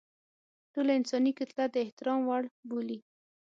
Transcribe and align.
ټوله 0.73 0.91
انساني 0.99 1.31
کتله 1.39 1.65
د 1.69 1.75
احترام 1.85 2.19
وړ 2.27 2.43
بولي. 2.69 2.99